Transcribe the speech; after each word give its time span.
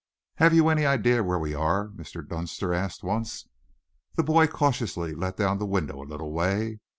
"Have 0.37 0.51
you 0.55 0.67
any 0.69 0.83
idea 0.83 1.21
where 1.21 1.37
we 1.37 1.53
are?" 1.53 1.89
Mr. 1.89 2.27
Dunster 2.27 2.73
asked 2.73 3.03
once. 3.03 3.47
The 4.15 4.23
boy 4.23 4.47
cautiously 4.47 5.13
let 5.13 5.37
down 5.37 5.59
the 5.59 5.65
window 5.67 6.01
a 6.01 6.09
little 6.09 6.31
way. 6.31 6.79